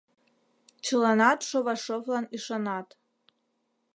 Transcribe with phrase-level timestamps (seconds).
[0.85, 2.87] Чыланат Шовашовлан ӱшанат.